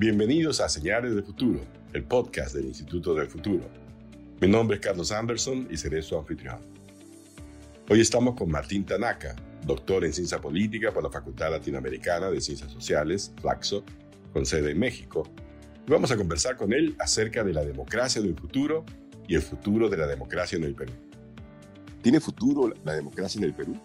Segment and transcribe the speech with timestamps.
[0.00, 1.58] Bienvenidos a Señales del Futuro,
[1.92, 3.68] el podcast del Instituto del Futuro.
[4.40, 6.60] Mi nombre es Carlos Anderson y seré su anfitrión.
[7.88, 9.34] Hoy estamos con Martín Tanaka,
[9.66, 13.82] doctor en Ciencia Política por la Facultad Latinoamericana de Ciencias Sociales, Flaxo,
[14.32, 15.28] con sede en México.
[15.88, 18.84] Vamos a conversar con él acerca de la democracia del futuro
[19.26, 20.92] y el futuro de la democracia en el Perú.
[22.02, 23.76] ¿Tiene futuro la democracia en el Perú?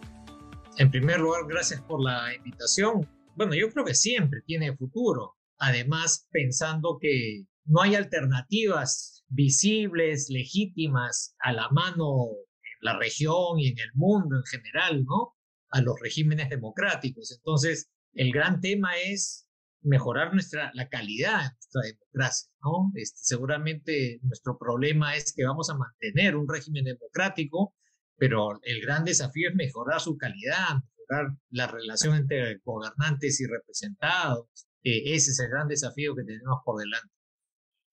[0.77, 3.09] En primer lugar, gracias por la invitación.
[3.35, 5.37] Bueno, yo creo que siempre tiene futuro.
[5.57, 13.69] Además, pensando que no hay alternativas visibles, legítimas, a la mano en la región y
[13.69, 15.35] en el mundo en general, ¿no?
[15.69, 17.31] A los regímenes democráticos.
[17.31, 19.47] Entonces, el gran tema es
[19.81, 22.91] mejorar nuestra, la calidad de nuestra democracia, ¿no?
[22.95, 27.75] Este, seguramente nuestro problema es que vamos a mantener un régimen democrático,
[28.17, 34.67] pero el gran desafío es mejorar su calidad, mejorar la relación entre gobernantes y representados.
[34.83, 37.13] Eh, ese es el gran desafío que tenemos por delante.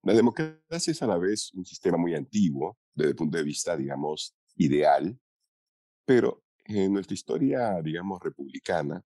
[0.03, 3.77] La democracia es a la vez un sistema muy antiguo desde el punto de vista,
[3.77, 5.19] digamos, ideal,
[6.05, 9.05] pero en nuestra historia, digamos, republicana,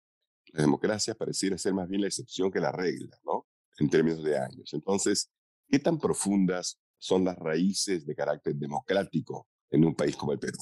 [0.53, 3.47] la democracia pareciera ser más bien la excepción que la regla, ¿no?
[3.79, 4.73] En términos de años.
[4.73, 5.29] Entonces,
[5.67, 10.57] ¿qué tan profundas son las raíces de carácter democrático en un país como el Perú?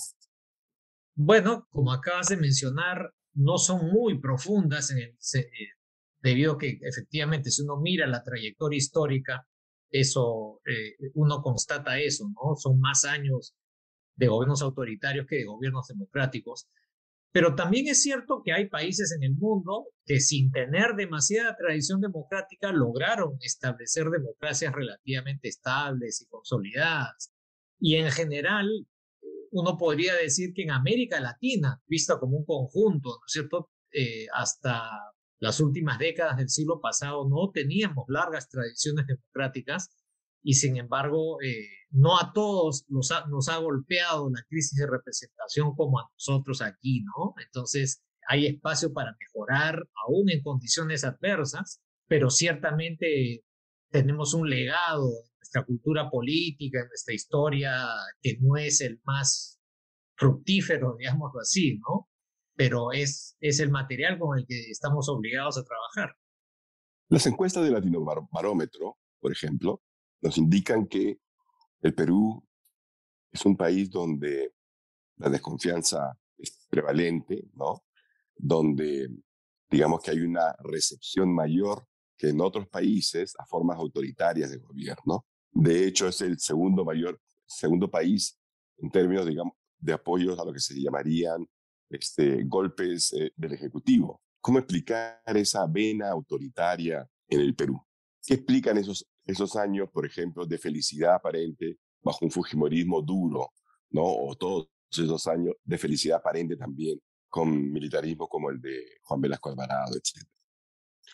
[1.16, 5.70] Bueno, como acabas de mencionar, no son muy profundas en el, eh,
[6.26, 9.48] debido a que efectivamente si uno mira la trayectoria histórica,
[9.92, 12.56] eso, eh, uno constata eso, ¿no?
[12.56, 13.54] Son más años
[14.16, 16.68] de gobiernos autoritarios que de gobiernos democráticos.
[17.31, 22.02] Pero también es cierto que hay países en el mundo que sin tener demasiada tradición
[22.02, 27.31] democrática lograron establecer democracias relativamente estables y consolidadas.
[27.80, 28.68] Y en general,
[29.52, 33.70] uno podría decir que en América Latina, vista como un conjunto, ¿no es cierto?
[33.92, 34.90] Eh, hasta
[35.40, 39.90] las últimas décadas del siglo pasado no teníamos largas tradiciones democráticas
[40.44, 44.88] y sin embargo eh, no a todos nos ha, nos ha golpeado la crisis de
[44.88, 47.34] representación como a nosotros aquí, ¿no?
[47.44, 53.44] Entonces hay espacio para mejorar aún en condiciones adversas, pero ciertamente
[53.90, 57.88] tenemos un legado en nuestra cultura política, en nuestra historia,
[58.22, 59.59] que no es el más
[60.16, 62.07] fructífero, digámoslo así, ¿no?
[62.56, 66.16] Pero es, es el material con el que estamos obligados a trabajar.
[67.10, 69.82] Las encuestas de Latino Barómetro, por ejemplo,
[70.22, 71.20] nos indican que
[71.82, 72.44] el Perú
[73.32, 74.54] es un país donde
[75.18, 77.84] la desconfianza es prevalente, ¿no?
[78.36, 79.10] Donde
[79.70, 81.88] digamos que hay una recepción mayor
[82.18, 85.26] que en otros países a formas autoritarias de gobierno.
[85.52, 88.40] De hecho, es el segundo mayor, segundo país
[88.78, 91.46] en términos, digamos, de apoyos a lo que se llamarían
[91.90, 94.22] este, golpes eh, del Ejecutivo.
[94.41, 97.81] ¿Cómo explicar esa vena autoritaria en el Perú?
[98.25, 103.51] ¿Qué explican esos, esos años, por ejemplo, de felicidad aparente bajo un Fujimorismo duro,
[103.90, 104.03] ¿no?
[104.03, 109.50] O todos esos años de felicidad aparente también con militarismo como el de Juan Velasco
[109.50, 110.25] Alvarado, etc.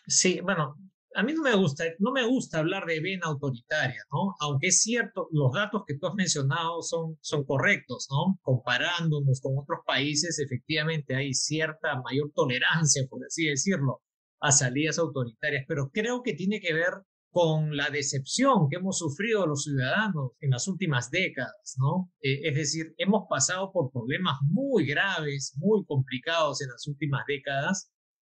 [0.06, 0.78] Sí, bueno,
[1.16, 4.36] a mí no me gusta, no me gusta hablar de vena autoritaria, ¿no?
[4.40, 8.40] Aunque es cierto, los datos que tú has mencionado son, son correctos, ¿no?
[8.42, 14.02] Comparándonos con otros países, efectivamente hay cierta mayor tolerancia, por así decirlo,
[14.40, 16.94] a salidas autoritarias, pero creo que tiene que ver
[17.32, 22.12] con la decepción que hemos sufrido los ciudadanos en las últimas décadas, ¿no?
[22.22, 27.90] Eh, es decir, hemos pasado por problemas muy graves, muy complicados en las últimas décadas,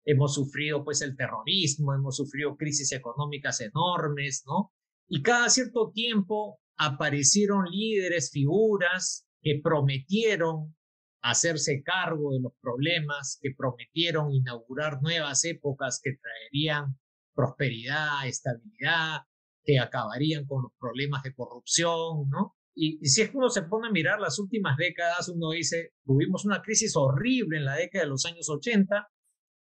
[0.04, 4.72] hemos sufrido pues el terrorismo, hemos sufrido crisis económicas enormes, ¿no?
[5.08, 10.74] Y cada cierto tiempo aparecieron líderes, figuras que prometieron
[11.22, 16.98] hacerse cargo de los problemas, que prometieron inaugurar nuevas épocas que traerían
[17.34, 19.20] prosperidad, estabilidad,
[19.64, 22.56] que acabarían con los problemas de corrupción, ¿no?
[22.74, 26.44] Y, si es que uno se pone a mirar las últimas décadas, uno dice, tuvimos
[26.44, 29.08] una crisis horrible en la década de los años 80,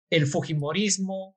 [0.09, 1.35] el Fujimorismo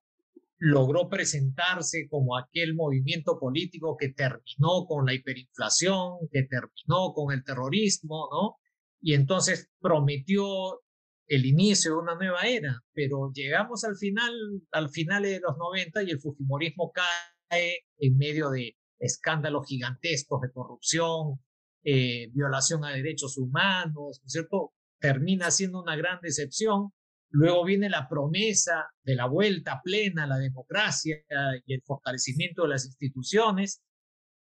[0.58, 7.44] logró presentarse como aquel movimiento político que terminó con la hiperinflación, que terminó con el
[7.44, 8.56] terrorismo, ¿no?
[9.00, 10.82] Y entonces prometió
[11.26, 14.32] el inicio de una nueva era, pero llegamos al final,
[14.70, 20.52] al final de los 90 y el Fujimorismo cae en medio de escándalos gigantescos de
[20.52, 21.40] corrupción,
[21.84, 24.72] eh, violación a derechos humanos, ¿no es cierto?
[24.98, 26.92] Termina siendo una gran decepción
[27.36, 31.18] Luego viene la promesa de la vuelta plena a la democracia
[31.66, 33.82] y el fortalecimiento de las instituciones.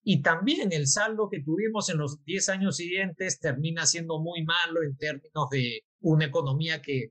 [0.05, 4.85] Y también el saldo que tuvimos en los 10 años siguientes termina siendo muy malo
[4.85, 7.09] en términos de una economía que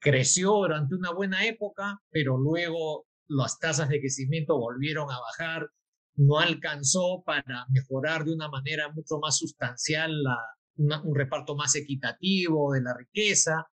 [0.00, 5.68] creció durante una buena época, pero luego las tasas de crecimiento volvieron a bajar,
[6.14, 10.10] no alcanzó para mejorar de una manera mucho más sustancial
[10.76, 13.66] un reparto más equitativo de la riqueza.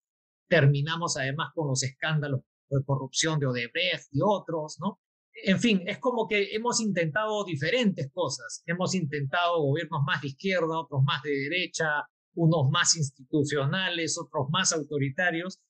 [0.48, 5.00] Terminamos además con los escándalos de corrupción de Odebrecht y otros, ¿no?
[5.44, 8.62] En fin, es como que hemos intentado diferentes cosas.
[8.66, 14.72] Hemos intentado gobiernos más de izquierda, otros más de derecha, unos más institucionales, otros más
[14.72, 15.60] autoritarios,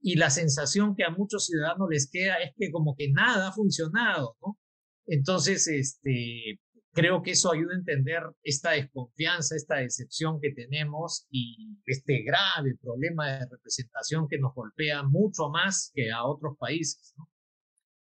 [0.00, 3.52] y la sensación que a muchos ciudadanos les queda es que como que nada ha
[3.52, 4.58] funcionado, ¿no?
[5.06, 6.60] Entonces, este,
[6.96, 12.74] creo que eso ayuda a entender esta desconfianza, esta decepción que tenemos y este grave
[12.80, 17.28] problema de representación que nos golpea mucho más que a otros países, ¿no?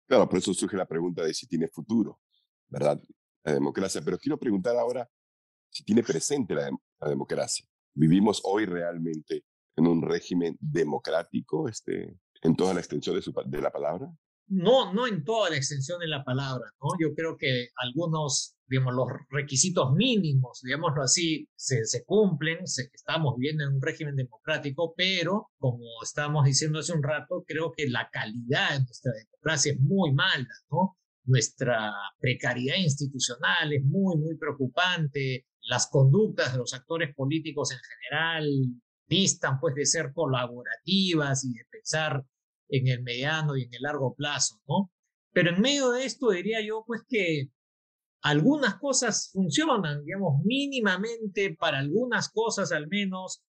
[0.07, 2.21] Claro, por eso surge la pregunta de si tiene futuro,
[2.69, 3.01] ¿verdad?
[3.45, 4.03] La democracia.
[4.05, 5.09] Pero quiero preguntar ahora
[5.71, 7.67] si tiene presente la, la democracia.
[7.95, 13.63] ¿Vivimos hoy realmente en un régimen democrático este, en toda la extensión de, su, de
[13.63, 14.13] la palabra?
[14.49, 16.89] No, no en toda la extensión de la palabra, ¿no?
[17.01, 23.35] Yo creo que algunos, digamos, los requisitos mínimos, digámoslo así, se, se cumplen, se, estamos
[23.37, 28.09] viviendo en un régimen democrático, pero como estábamos diciendo hace un rato, creo que la
[28.11, 30.97] calidad de nuestra democracia es muy mala, ¿no?
[31.25, 38.49] Nuestra precariedad institucional es muy, muy preocupante, las conductas de los actores políticos en general
[39.07, 42.25] distan pues de ser colaborativas y de pensar
[42.69, 44.91] en el mediano y en el largo plazo, ¿no?
[45.35, 47.51] Pero en medio de esto diría yo pues que
[48.23, 53.43] algunas cosas funcionan, digamos, mínimamente para algunas cosas al menos.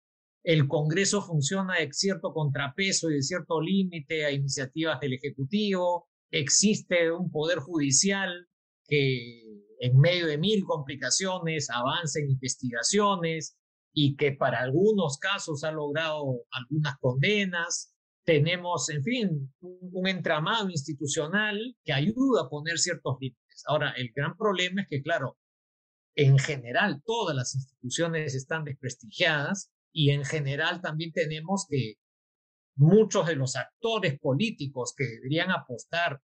[0.44, 6.08] El Congreso funciona de cierto contrapeso y de cierto límite a iniciativas del Ejecutivo.
[6.32, 8.48] Existe un poder judicial
[8.88, 9.44] que
[9.80, 13.58] en medio de mil complicaciones avanza en investigaciones
[13.94, 17.94] y que para algunos casos ha logrado algunas condenas.
[18.24, 23.41] Tenemos, en fin, un, entramado institucional que ayuda a poner ciertos límites.
[23.68, 25.38] Ahora, el gran problema es que, claro,
[26.16, 31.96] en general todas las instituciones están desprestigiadas y en general también tenemos que
[32.76, 36.22] muchos de los actores políticos que deberían apostar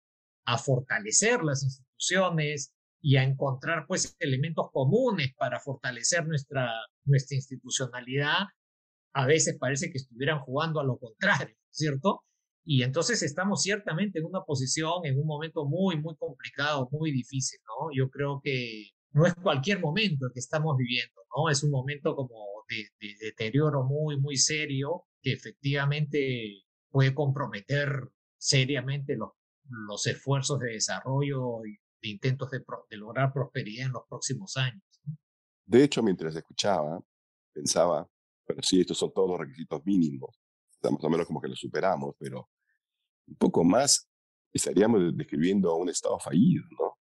[0.45, 6.71] a fortalecer las instituciones, y a encontrar pues elementos comunes para fortalecer nuestra,
[7.03, 8.47] nuestra institucionalidad,
[9.13, 12.23] a veces parece que estuvieran jugando a lo contrario, ¿cierto?
[12.65, 17.59] Y entonces estamos ciertamente en una posición, en un momento muy, muy complicado, muy difícil,
[17.67, 17.89] ¿no?
[17.95, 21.49] Yo creo que no es cualquier momento el que estamos viviendo, ¿no?
[21.49, 22.35] Es un momento como
[22.67, 29.31] de, de deterioro muy, muy serio que efectivamente puede comprometer seriamente los,
[29.69, 31.77] los esfuerzos de desarrollo y
[32.09, 32.63] intentos de,
[32.97, 34.83] lograr prosperidad en los próximos años.
[35.65, 37.03] De hecho, mientras escuchaba,
[37.51, 38.07] pensaba,
[38.47, 40.39] bueno, sí, estos son todos los requisitos mínimos,
[40.83, 42.49] más o menos como que los superamos, pero
[43.27, 44.09] un poco más
[44.53, 46.97] estaríamos describiendo un Estado fallido, ¿no?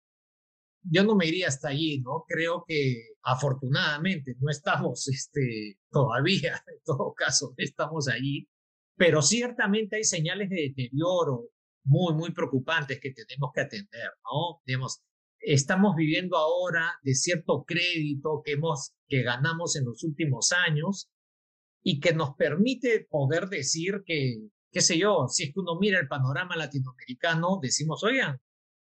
[0.87, 2.25] Yo no me iría hasta allí, ¿no?
[2.27, 8.47] Creo que afortunadamente no estamos este, todavía, en todo caso, estamos allí,
[8.95, 11.49] pero ciertamente hay señales de deterioro
[11.85, 14.61] muy, muy preocupantes que tenemos que atender, ¿no?
[14.65, 15.01] Digamos,
[15.39, 21.09] estamos viviendo ahora de cierto crédito que, hemos, que ganamos en los últimos años
[21.83, 26.01] y que nos permite poder decir que, qué sé yo, si es que uno mira
[26.01, 28.41] el panorama latinoamericano, decimos, oigan,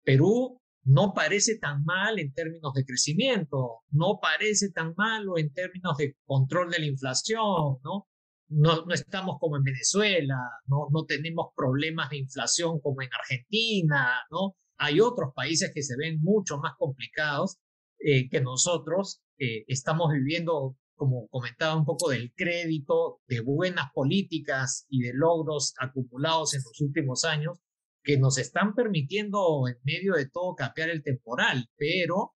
[0.05, 5.97] Perú no parece tan mal en términos de crecimiento, no parece tan malo en términos
[5.97, 8.09] de control de la inflación, ¿no?
[8.51, 14.57] no, estamos como en Venezuela, no, no tenemos problemas de inflación como en Argentina, ¿no?
[14.77, 17.57] Hay otros países que se ven mucho más complicados
[18.01, 19.23] eh, que nosotros.
[19.39, 26.53] Estamos viviendo, como comentaba un poco, del crédito, de buenas políticas y de logros acumulados
[26.53, 27.59] en los últimos años
[28.03, 32.35] que nos están permitiendo en medio de todo capear el temporal, pero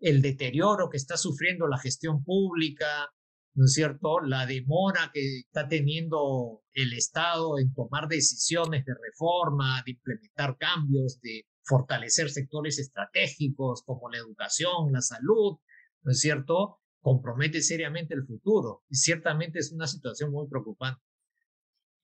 [0.00, 3.08] el deterioro que está sufriendo la gestión pública,
[3.54, 4.20] ¿no es cierto?
[4.20, 11.22] La demora que está teniendo el Estado en tomar decisiones de reforma, de implementar cambios,
[11.22, 15.56] de fortalecer sectores estratégicos como la educación, la salud,
[16.02, 16.80] ¿no es cierto?
[17.04, 21.02] Compromete seriamente el futuro y ciertamente es una situación muy preocupante.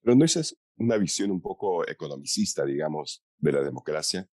[0.02, 4.28] Pero no es una visión un poco economicista, digamos, de la democracia.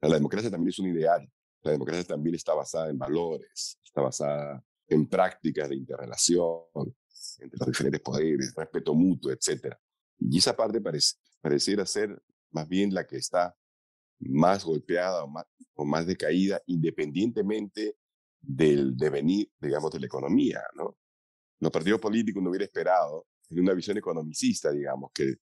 [0.00, 1.30] La democracia también es un ideal.
[1.60, 6.62] La democracia también está basada en valores, está basada en prácticas de interrelación
[7.38, 9.76] entre los diferentes poderes, respeto mutuo, etc.
[10.18, 13.54] Y esa parte parece, pareciera ser más bien la que está
[14.18, 17.98] más golpeada o más, o más decaída independientemente
[18.40, 20.96] del devenir, digamos, de la economía, ¿no?
[21.60, 25.34] Los partidos políticos no hubiera esperado, en una visión economicista, digamos, que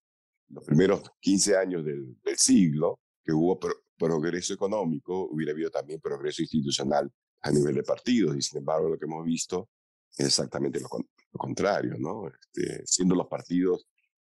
[0.49, 3.59] los primeros 15 años del, siglo, que hubo
[3.99, 7.11] progreso económico, hubiera habido también progreso institucional
[7.43, 8.37] a nivel de partidos.
[8.37, 9.69] Y sin embargo, lo que hemos visto
[10.17, 10.89] es exactamente lo,
[11.33, 12.29] contrario, ¿no?
[12.29, 13.87] Este, siendo los partidos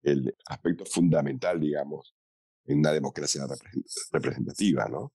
[0.03, 2.15] el aspecto fundamental, digamos,
[2.67, 3.45] en una democracia
[4.11, 5.13] representativa, ¿no?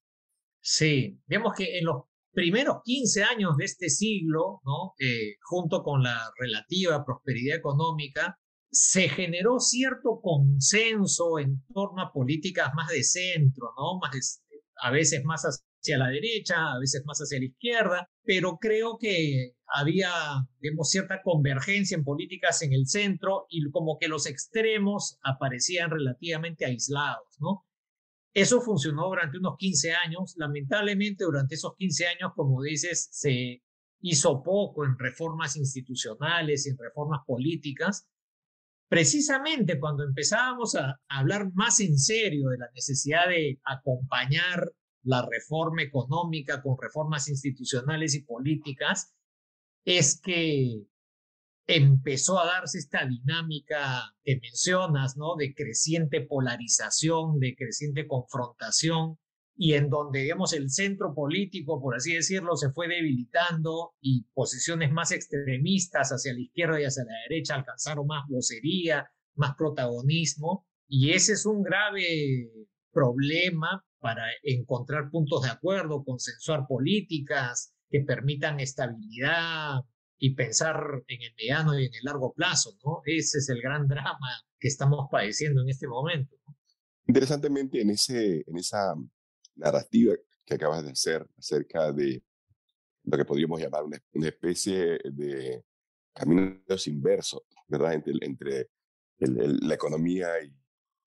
[0.60, 2.04] Sí, vemos que en los
[2.38, 4.94] primeros 15 años de este siglo, ¿no?
[5.00, 8.38] Eh, junto con la relativa prosperidad económica,
[8.70, 13.98] se generó cierto consenso en torno a políticas más de centro, ¿no?
[14.00, 14.44] Más
[14.84, 19.53] a veces más hacia la derecha, a veces más hacia la izquierda, pero creo que
[19.65, 20.12] había,
[20.60, 26.65] digamos, cierta convergencia en políticas en el centro y como que los extremos aparecían relativamente
[26.65, 27.65] aislados, ¿no?
[28.38, 30.36] Eso funcionó durante unos 15 años.
[30.38, 33.63] Lamentablemente, durante esos 15 años, como dices, se
[34.01, 38.08] hizo poco en reformas institucionales y en reformas políticas.
[38.88, 45.82] Precisamente cuando empezábamos a hablar más en serio de la necesidad de acompañar la reforma
[45.82, 49.15] económica con reformas institucionales y políticas,
[49.84, 50.86] es que
[51.67, 55.36] empezó a darse esta dinámica que mencionas, ¿no?
[55.36, 59.19] De creciente polarización, de creciente confrontación,
[59.59, 64.91] y en donde, digamos, el centro político, por así decirlo, se fue debilitando y posiciones
[64.91, 71.12] más extremistas hacia la izquierda y hacia la derecha alcanzaron más vocería, más protagonismo, y
[71.12, 72.50] ese es un grave
[72.91, 79.81] problema para encontrar puntos de acuerdo, consensuar políticas que permitan estabilidad
[80.19, 83.01] y pensar en el mediano y en el largo plazo, ¿no?
[83.05, 86.36] Ese es el gran drama que estamos padeciendo en este momento.
[87.07, 88.95] Interesantemente, en, ese, en esa
[89.55, 92.24] narrativa que acabas de hacer acerca de
[93.03, 95.63] lo que podríamos llamar una, una especie de
[96.13, 97.93] caminos inversos, ¿verdad?
[97.93, 98.69] Entre, entre
[99.19, 100.53] la economía y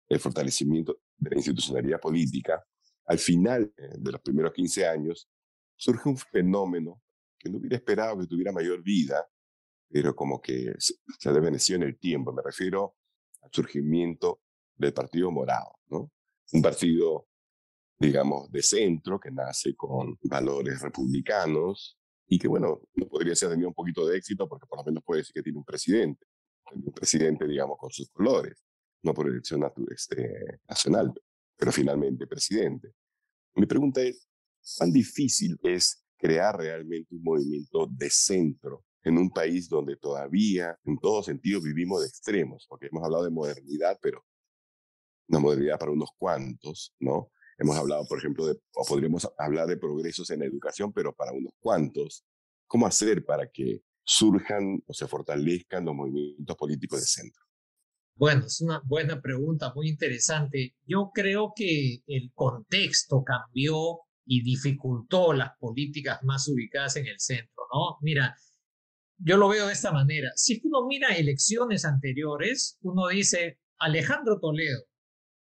[0.10, 2.64] el fortalecimiento de la institucionalidad política,
[3.06, 5.28] al final eh, de los primeros 15 años,
[5.76, 7.02] surge un fenómeno
[7.40, 9.26] que no hubiera esperado que tuviera mayor vida,
[9.90, 10.96] pero como que se,
[11.30, 12.32] ha desvanecido en el tiempo.
[12.32, 12.96] Me refiero
[13.42, 14.42] al surgimiento
[14.76, 16.12] del Partido Morado, ¿no?
[16.52, 17.28] Un partido,
[17.98, 23.70] digamos, de centro que nace con valores republicanos y que, bueno, no podría ser tenido
[23.70, 26.26] un poquito de éxito porque por lo menos puede decir que tiene un presidente,
[26.72, 28.64] un presidente, digamos, con sus colores,
[29.04, 31.14] no por elección este, nacional,
[31.58, 32.94] pero finalmente presidente.
[33.56, 34.28] Mi pregunta es,
[34.78, 40.98] ¿cuán difícil es crear realmente un movimiento de centro en un país donde todavía, en
[41.00, 42.66] todos sentidos, vivimos de extremos?
[42.68, 44.24] Porque hemos hablado de modernidad, pero
[45.30, 47.32] una modernidad para unos cuantos, ¿no?
[47.58, 48.46] Hemos hablado, por ejemplo,
[48.76, 52.26] o podríamos hablar de progresos en la educación, pero para unos cuantos.
[52.68, 57.44] ¿Cómo hacer para que surjan o se fortalezcan los movimientos políticos de centro?
[58.16, 60.76] Bueno, es una buena pregunta, muy interesante.
[60.86, 64.00] Yo creo que el contexto cambió
[64.32, 67.98] y dificultó las políticas más ubicadas en el centro, ¿no?
[68.02, 68.38] Mira,
[69.18, 70.30] yo lo veo de esta manera.
[70.36, 74.84] Si uno mira elecciones anteriores, uno dice, Alejandro Toledo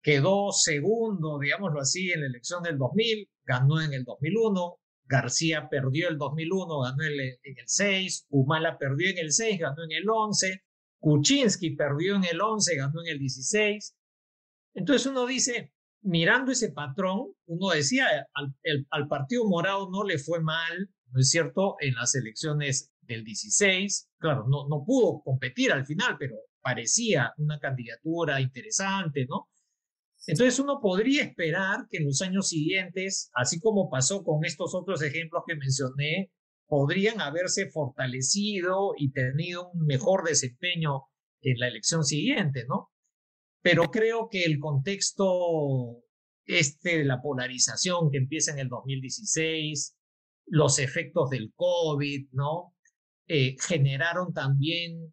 [0.00, 6.08] quedó segundo, digámoslo así, en la elección del 2000, ganó en el 2001, García perdió
[6.08, 9.90] el 2001, ganó en el, en el 6, Humala perdió en el 6, ganó en
[9.90, 10.62] el 11,
[11.00, 13.96] Kuczynski perdió en el 11, ganó en el 16.
[14.74, 18.54] Entonces uno dice, mirando ese patrón, uno decía, al,
[18.90, 24.10] al, Partido Morado no le fue mal, ¿no es cierto?, en las elecciones del 16.
[24.18, 29.48] Claro, no, no pudo competir al final, pero parecía una candidatura interesante, ¿no?
[30.26, 35.00] Entonces uno podría esperar que en los años siguientes, así como pasó con estos otros
[35.02, 36.32] ejemplos que mencioné,
[36.66, 41.04] podrían haberse fortalecido y tenido un mejor desempeño
[41.40, 42.90] en la elección siguiente, ¿no?
[43.70, 46.02] Pero creo que el contexto
[46.46, 49.94] este de la polarización que empieza en el 2016,
[50.46, 52.74] los efectos del COVID, ¿no?
[53.26, 55.12] Eh, generaron también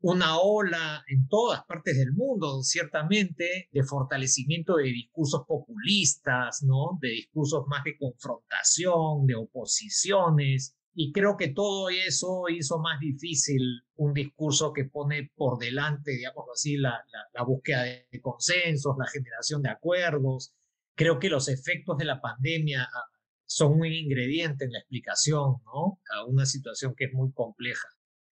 [0.00, 6.98] una ola en todas partes del mundo, ciertamente, de fortalecimiento de discursos populistas, ¿no?
[7.02, 13.60] De discursos más de confrontación, de oposiciones, y creo que todo eso hizo más difícil
[13.96, 19.62] un discurso que pone por delante, digamos así, la, la, búsqueda de consensos, la generación
[19.62, 20.52] de acuerdos.
[20.96, 23.04] Creo que los efectos de la pandemia ah,
[23.46, 26.00] son un ingrediente en la explicación, ¿no?
[26.12, 27.88] A una situación que es muy compleja.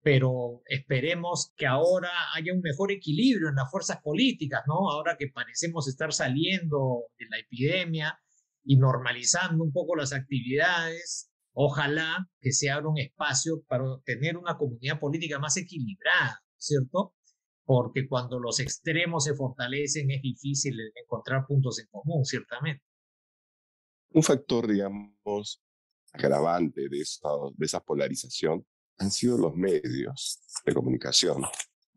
[0.02, 4.90] Pero esperemos que ahora haya un mejor equilibrio en las fuerzas políticas, ¿no?
[4.90, 8.18] Ahora que parecemos estar saliendo de la epidemia
[8.64, 14.56] y normalizando un poco las actividades, Ojalá que se abra un espacio para tener una
[14.56, 17.14] comunidad política más equilibrada, ¿cierto?
[17.64, 22.84] Porque cuando los extremos se fortalecen es difícil encontrar puntos en común, ciertamente.
[24.10, 25.62] Un factor, digamos,
[26.12, 28.66] agravante de, esta, de esa polarización
[28.98, 31.42] han sido los medios de comunicación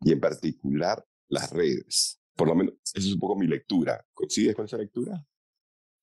[0.00, 2.20] y en particular las redes.
[2.34, 4.04] Por lo menos, esa es un poco mi lectura.
[4.12, 5.24] ¿Coincides con esa lectura?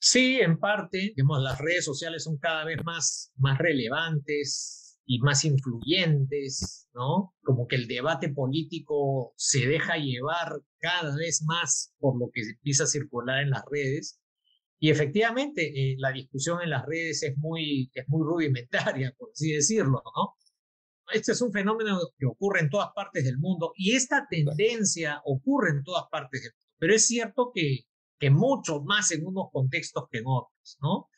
[0.07, 5.43] Sí, en parte, digamos, las redes sociales son cada vez más, más relevantes y más
[5.45, 7.33] influyentes, ¿no?
[7.43, 12.83] Como que el debate político se deja llevar cada vez más por lo que empieza
[12.83, 14.19] a circular en las redes
[14.79, 19.53] y efectivamente, eh, la discusión en las redes es muy, es muy rudimentaria, por así
[19.53, 20.35] decirlo, ¿no?
[21.11, 25.71] Este es un fenómeno que ocurre en todas partes del mundo y esta tendencia ocurre
[25.71, 27.85] en todas partes del mundo, pero es cierto que,
[28.19, 31.09] que mucho más en unos contextos que en otros, ¿no?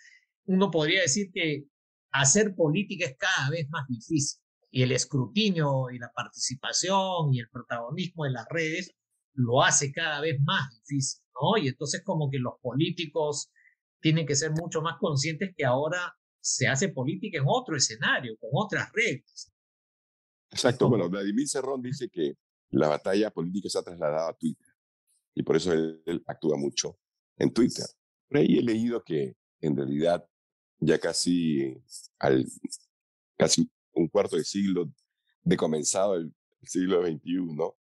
[0.45, 1.65] Uno podría decir que
[2.11, 7.49] hacer política es cada vez más difícil y el escrutinio y la participación y el
[7.49, 8.95] protagonismo en las redes
[9.33, 11.21] lo hace cada vez más difícil.
[11.61, 13.51] Y entonces como que los políticos
[14.01, 18.49] tienen que ser mucho más conscientes que ahora se hace política en otro escenario, con
[18.53, 19.51] otras reglas.
[20.49, 20.89] Exacto.
[20.89, 22.33] Bueno, Vladimir Cerrón dice que
[22.69, 24.66] la batalla política se ha trasladado a Twitter
[25.37, 26.97] y por eso él, actúa mucho
[27.37, 27.85] en Twitter.
[28.27, 30.27] Por ahí he leído que en realidad
[30.79, 31.77] ya casi
[32.17, 32.45] al
[33.37, 34.91] casi un cuarto de siglo
[35.43, 37.37] de comenzado el, el siglo XXI,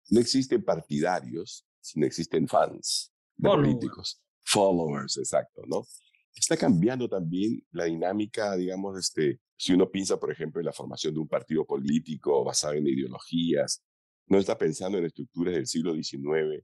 [0.10, 4.20] no existen partidarios, sino existen fans de políticos.
[4.44, 5.86] Followers, exacto, ¿no?
[6.34, 11.14] Está cambiando también la dinámica, digamos, este, si uno piensa, por ejemplo, en la formación
[11.14, 13.84] de un partido político basado en ideologías,
[14.28, 16.64] no está pensando en estructuras del siglo XIX,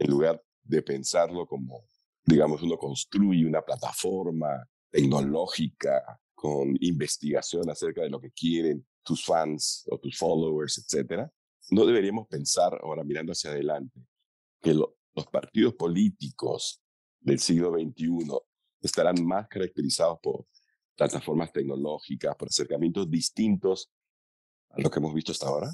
[0.00, 1.86] en lugar de pensarlo como,
[2.24, 9.86] digamos, uno construye una plataforma tecnológica con investigación acerca de lo que quieren tus fans
[9.90, 11.30] o tus followers, etcétera.
[11.70, 14.00] No deberíamos pensar ahora mirando hacia adelante
[14.62, 16.82] que lo, los partidos políticos
[17.20, 18.08] del siglo XXI
[18.80, 20.46] estarán más caracterizados por
[20.96, 23.90] plataformas tecnológicas, por acercamientos distintos
[24.70, 25.70] a lo que hemos visto hasta ahora?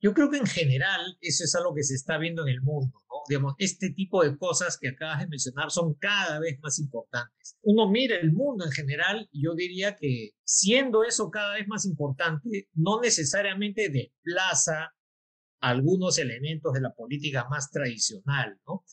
[0.00, 3.02] Yo creo que en general eso es algo que se está viendo en el mundo.
[3.28, 7.56] Digamos, este tipo de cosas que acabas de mencionar son cada vez más importantes.
[7.62, 11.84] Uno mira el mundo en general y yo diría que siendo eso cada vez más
[11.84, 14.92] importante, no necesariamente desplaza
[15.60, 18.84] algunos elementos de la política más tradicional, ¿no?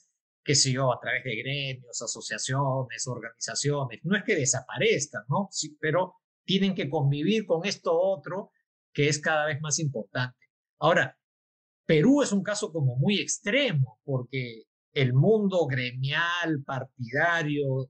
[0.43, 3.99] qué sé yo, a través de gremios, asociaciones, organizaciones.
[4.03, 5.47] No es que desaparezcan, ¿no?
[5.51, 6.15] Sí, pero
[6.45, 8.51] tienen que convivir con esto otro
[8.91, 10.37] que es cada vez más importante.
[10.79, 11.17] Ahora,
[11.85, 17.89] Perú es un caso como muy extremo, porque el mundo gremial, partidario,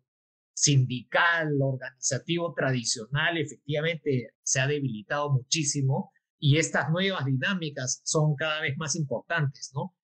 [0.56, 8.76] sindical, organizativo tradicional, efectivamente se ha debilitado muchísimo y estas nuevas dinámicas son cada vez
[8.78, 9.96] más importantes, ¿no?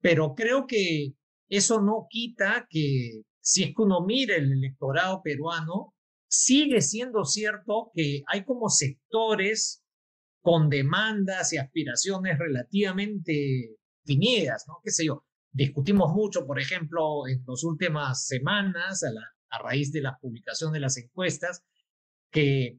[0.00, 1.14] Pero creo que
[1.48, 5.94] eso no quita que si es que uno mira el electorado peruano,
[6.28, 9.81] sigue siendo cierto que hay como sectores
[10.42, 14.80] con demandas y aspiraciones relativamente definidas, ¿no?
[14.82, 15.24] ¿Qué sé yo?
[15.52, 20.96] Discutimos mucho, por ejemplo, en las últimas semanas, a, raíz de la publicación de las
[20.96, 21.62] encuestas,
[22.30, 22.78] que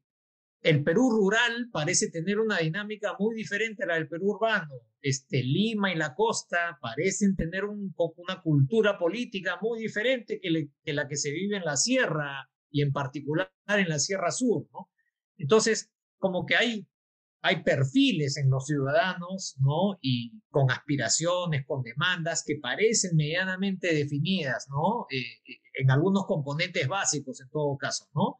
[0.61, 4.73] el Perú rural parece tener una dinámica muy diferente a la del Perú urbano.
[5.01, 10.93] Este, Lima y la costa parecen tener un, una cultura política muy diferente que, que,
[10.93, 14.67] la que se vive en la sierra y en particular en la Sierra Sur.
[14.71, 14.89] ¿no?
[15.37, 16.87] Entonces, como que hay,
[17.45, 19.97] hay perfiles en los ciudadanos ¿no?
[20.01, 25.05] y con aspiraciones, con demandas que parecen medianamente definidas ¿no?
[25.11, 28.07] Eh, eh, en algunos componentes básicos en todo caso.
[28.15, 28.39] ¿no?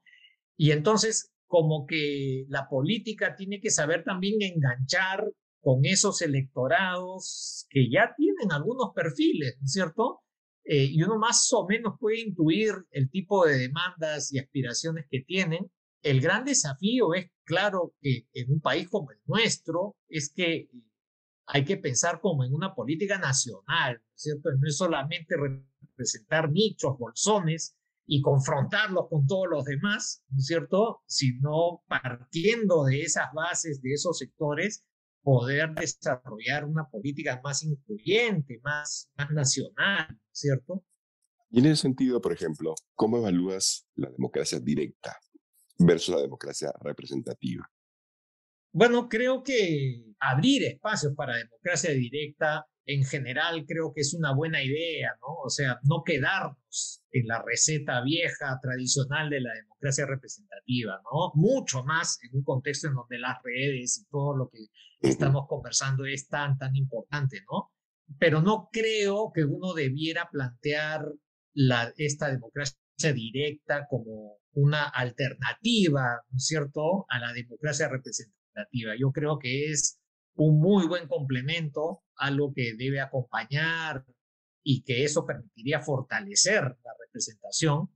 [0.55, 5.25] Y entonces como que la política tiene que saber también enganchar
[5.59, 10.21] con esos electorados que ya tienen algunos perfiles, ¿no es cierto?
[10.63, 15.21] Eh, y uno más o menos puede intuir el tipo de demandas y aspiraciones que
[15.21, 15.69] tienen.
[16.01, 20.69] El gran desafío es, claro, que en un país como el nuestro, es que
[21.45, 24.49] hay que pensar como en una política nacional, ¿no es cierto?
[24.51, 27.75] No es solamente representar nichos, bolsones,
[28.05, 31.01] y confrontarlos con todos los demás, ¿no cierto?
[31.05, 34.85] Sino partiendo de esas bases, de esos sectores,
[35.21, 40.85] poder desarrollar una política más incluyente, más, nacional, ¿no es cierto?
[41.49, 45.17] Y en ese sentido, por ejemplo, ¿cómo evalúas la democracia directa
[45.85, 47.69] versus la democracia representativa?
[48.71, 54.61] Bueno, creo que abrir espacios para democracia directa en general creo que es una buena
[54.61, 55.35] idea, ¿no?
[55.45, 61.31] O sea, no quedarnos en la receta vieja, tradicional de la democracia representativa, ¿no?
[61.35, 64.67] Mucho más en un contexto en donde las redes y todo lo que
[65.01, 67.71] estamos conversando es tan, tan importante, ¿no?
[68.19, 71.05] Pero no creo que uno debiera plantear
[71.53, 72.77] la, esta democracia
[73.11, 78.93] directa como una alternativa, ¿no es cierto?, a la democracia representativa.
[78.97, 79.99] Yo creo que es
[80.35, 84.05] un muy buen complemento, algo que debe acompañar
[84.63, 87.89] y que eso permitiría fortalecer la representación,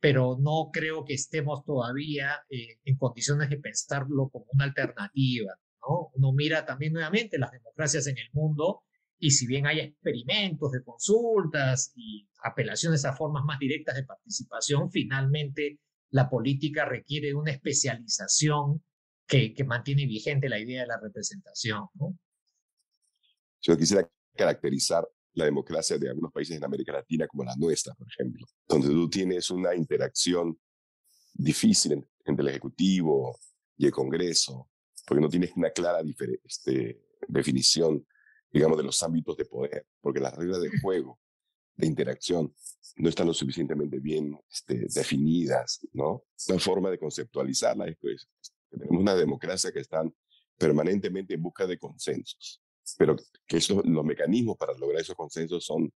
[0.00, 5.58] pero no creo que estemos todavía eh, en condiciones de pensarlo como una alternativa.
[5.82, 6.10] ¿no?
[6.14, 8.84] Uno mira también nuevamente las democracias en el mundo
[9.18, 14.90] y si bien hay experimentos de consultas y apelaciones a formas más directas de participación,
[14.90, 18.82] finalmente la política requiere una especialización
[19.26, 21.86] que, que mantiene vigente la idea de la representación.
[21.94, 22.16] ¿no?
[23.60, 28.06] Yo quisiera caracterizar la democracia de algunos países en América Latina como la nuestra, por
[28.08, 30.58] ejemplo, donde tú tienes una interacción
[31.34, 33.38] difícil entre el Ejecutivo
[33.76, 34.70] y el Congreso,
[35.06, 36.00] porque no tienes una clara
[36.44, 38.04] este, definición
[38.50, 41.18] digamos, de los ámbitos de poder, porque las reglas de juego,
[41.76, 42.54] de interacción,
[42.96, 46.24] no están lo suficientemente bien este, definidas, ¿no?
[46.48, 48.16] Una forma de conceptualizarla es que
[48.70, 50.12] tenemos una democracia que están
[50.56, 52.60] permanentemente en busca de consensos,
[52.98, 55.92] pero que los mecanismos para lograr esos consensos son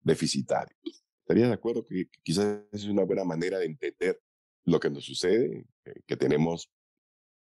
[0.00, 1.04] deficitarios.
[1.20, 4.20] ¿Estarías de acuerdo que quizás es una buena manera de entender
[4.64, 5.64] lo que nos sucede,
[6.06, 6.70] que tenemos,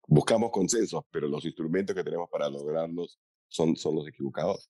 [0.07, 4.69] buscamos consensos, pero los instrumentos que tenemos para lograrlos son, son los equivocados.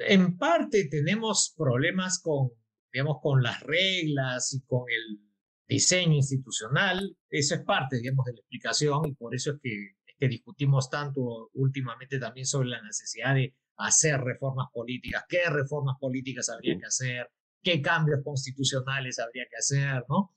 [0.00, 2.50] En parte tenemos problemas con,
[2.92, 5.20] digamos, con las reglas y con el
[5.68, 7.16] diseño institucional.
[7.28, 11.50] Eso es parte, digamos, de la explicación y por eso es que, que discutimos tanto
[11.54, 17.30] últimamente también sobre la necesidad de hacer reformas políticas, qué reformas políticas habría que hacer,
[17.62, 20.34] qué cambios constitucionales habría que hacer, ¿no?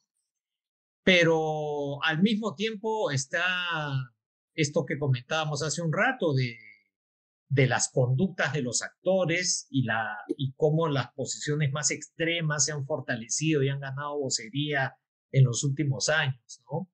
[1.03, 3.43] Pero al mismo tiempo está
[4.55, 6.57] esto que comentábamos hace un rato de
[7.47, 12.71] de las conductas de los actores y, la, y cómo las posiciones más extremas se
[12.71, 14.95] han fortalecido y han ganado vocería
[15.31, 16.89] en los últimos años, ¿no?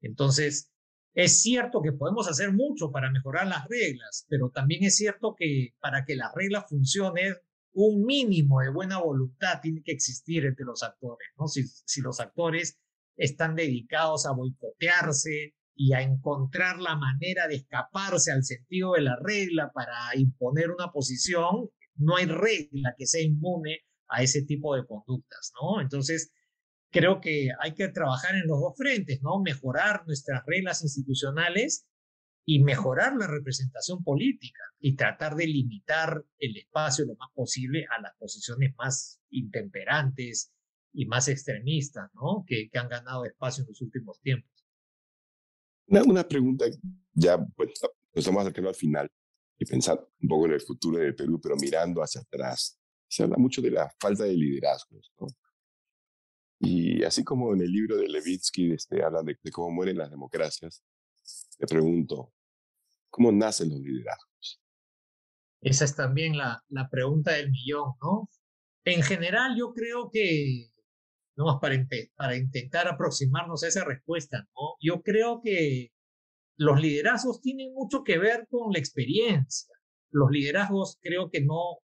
[0.00, 0.70] Entonces,
[1.14, 5.74] es cierto que podemos hacer mucho para mejorar las reglas, pero también es cierto que
[5.80, 7.34] para que las reglas funcionen,
[7.72, 11.46] un mínimo de buena voluntad tiene que existir entre los actores, ¿no?
[11.46, 12.78] Si, si los actores
[13.16, 19.16] están dedicados a boicotearse, y a encontrar la manera de escaparse al sentido de la
[19.16, 24.86] regla para imponer una posición, no hay regla que sea inmune a ese tipo de
[24.86, 25.80] conductas, ¿no?
[25.80, 26.34] Entonces,
[26.92, 29.40] creo que hay que trabajar en los dos frentes, ¿no?
[29.40, 31.86] Mejorar nuestras reglas institucionales
[32.44, 38.02] y mejorar la representación política y tratar de limitar el espacio lo más posible a
[38.02, 40.52] las posiciones más intemperantes
[40.92, 42.44] y más extremistas, ¿no?
[42.46, 44.59] Que, que han ganado espacio en los últimos tiempos.
[45.90, 46.66] Una, pregunta,
[47.12, 49.10] ya pues, nos estamos acercando al final
[49.58, 52.80] y pensando un poco en el futuro del Perú, pero mirando hacia atrás.
[53.08, 55.26] Se habla mucho de la falta de liderazgos, ¿no?
[56.60, 60.84] Y así como en el libro de Levitsky este, hablan de, cómo mueren las democracias,
[61.58, 62.32] te pregunto,
[63.08, 64.62] ¿cómo nacen los liderazgos?
[65.60, 68.28] Esa es también la, la pregunta del millón, ¿no?
[68.84, 70.69] En general, yo creo que
[71.40, 71.58] ¿no?
[71.58, 71.74] Para,
[72.16, 74.76] para intentar aproximarnos a esa respuesta, ¿no?
[74.80, 75.88] Yo creo que
[76.56, 79.74] los liderazgos tienen mucho que ver con la experiencia.
[80.10, 81.78] Los liderazgos creo que no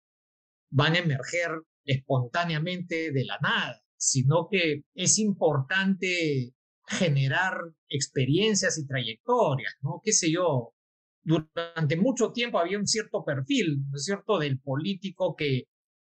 [0.71, 1.51] van a emerger
[1.85, 6.53] espontáneamente de la nada, sino que es importante
[6.87, 10.01] generar experiencias y trayectorias, ¿no?
[10.05, 10.75] ¿Qué sé yo?
[11.23, 15.65] Durante mucho tiempo había un cierto perfil, ¿no es cierto?, del político que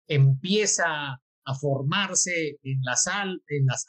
[0.07, 3.07] empieza a formarse en las,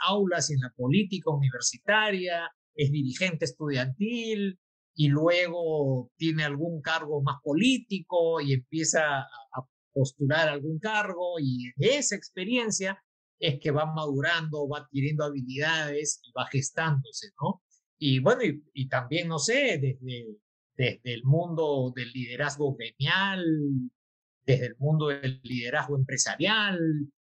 [0.07, 4.59] aulas y en la política universitaria, es dirigente estudiantil
[4.95, 12.17] y luego tiene algún cargo más político y empieza a postular algún cargo y esa
[12.17, 12.99] experiencia
[13.39, 17.63] es que va madurando, va adquiriendo habilidades y va gestándose, ¿no?
[17.99, 18.41] Y bueno,
[18.73, 20.27] y, también, no sé, desde,
[20.75, 23.45] desde el mundo del liderazgo gremial,
[24.47, 26.79] desde el mundo del liderazgo empresarial,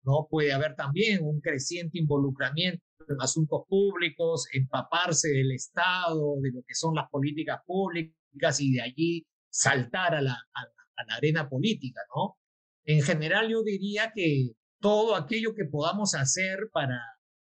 [0.06, 0.28] ¿no?
[0.30, 6.74] Puede haber también un creciente involucramiento en asuntos públicos, empaparse del Estado, de lo que
[6.74, 12.36] son las políticas públicas y de allí saltar a la, a, la arena política, ¿no?
[12.84, 17.00] En general yo diría que todo aquello que podamos hacer para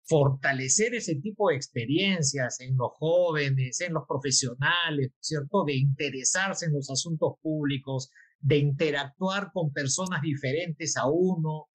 [0.04, 5.64] fortalecer ese tipo de experiencias en los jóvenes, en los profesionales, ¿cierto?
[5.64, 8.08] De interesarse en los asuntos públicos,
[8.40, 11.66] de interactuar con personas diferentes a uno,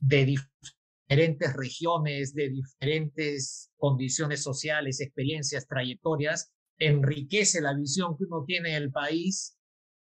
[0.00, 0.24] de
[1.08, 8.90] diferentes regiones, de diferentes condiciones sociales, experiencias, trayectorias, enriquece la visión que uno tiene del
[8.90, 9.56] país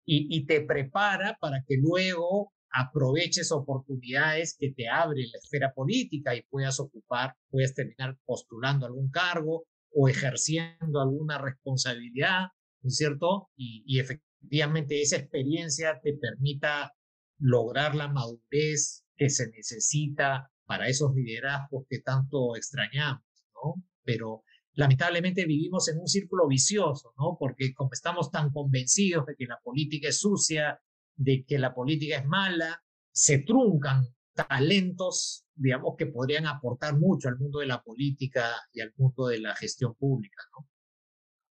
[0.04, 6.42] y, te prepara para que luego aproveches oportunidades que te abre la esfera política y
[6.42, 12.48] puedas ocupar, puedas terminar postulando algún cargo o ejerciendo alguna responsabilidad,
[12.82, 13.50] ¿no es cierto?
[13.56, 16.92] Y efectivamente esa experiencia te permita
[17.38, 23.82] lograr la madurez que se necesita para esos liderazgos que tanto extrañamos, ¿no?
[24.02, 24.44] Pero
[24.74, 27.36] lamentablemente vivimos en un círculo vicioso, ¿no?
[27.38, 30.80] Porque como estamos tan convencidos de que la política es sucia,
[31.16, 37.38] de que la política es mala, se truncan talentos, digamos, que podrían aportar mucho al
[37.38, 40.68] mundo de la política y al mundo de la gestión pública, ¿no?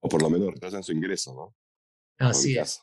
[0.03, 1.55] O por lo menos retrasan su ingreso, ¿no?
[2.17, 2.81] Así es.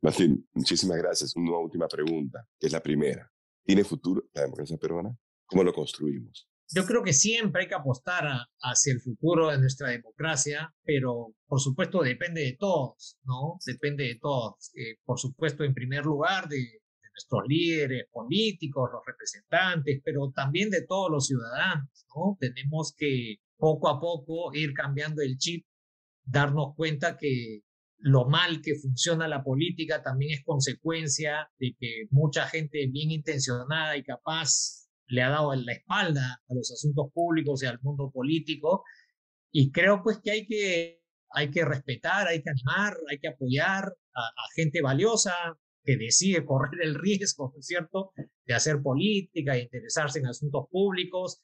[0.00, 1.34] Martín, muchísimas gracias.
[1.34, 3.33] Una última pregunta, que es la primera.
[3.64, 5.16] ¿Tiene futuro la democracia peruana?
[5.46, 6.48] ¿Cómo lo construimos?
[6.74, 8.24] Yo creo que siempre hay que apostar
[8.60, 13.58] hacia el futuro de nuestra democracia, pero por supuesto depende de todos, ¿no?
[13.64, 14.70] Depende de todos.
[14.74, 20.70] Eh, por supuesto, en primer lugar, de, de, nuestros líderes políticos, los representantes, pero también
[20.70, 22.36] de todos los ciudadanos, ¿no?
[22.40, 25.66] Tenemos que poco a poco ir cambiando el chip,
[26.24, 27.60] darnos cuenta que
[28.04, 33.96] lo mal que funciona la política también es consecuencia de que mucha gente bien intencionada
[33.96, 38.84] y capaz le ha dado la espalda a los asuntos públicos y al mundo político.
[39.50, 43.84] Y creo pues que hay que, hay que respetar, hay que animar, hay que apoyar
[43.86, 45.32] a, a gente valiosa
[45.82, 48.12] que decide correr el riesgo, ¿no es cierto?,
[48.44, 51.40] de hacer política, de interesarse en asuntos públicos,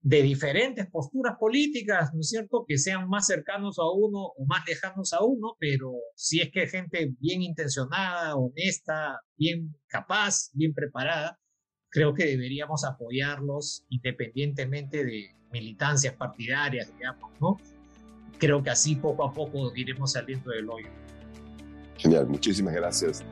[0.00, 4.64] de diferentes posturas políticas, ¿no es cierto?, que sean más cercanos a uno o más
[4.66, 11.38] lejanos a uno, pero si es que gente bien intencionada, honesta, bien capaz, bien preparada,
[11.90, 17.56] creo que deberíamos apoyarlos independientemente de militancias partidarias, digamos, ¿no?
[18.38, 20.88] Creo que así poco a poco iremos saliendo del hoyo.
[21.98, 23.22] Genial, muchísimas gracias